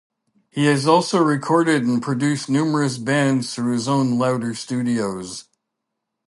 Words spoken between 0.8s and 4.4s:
also recorded and produced numerous bands through his own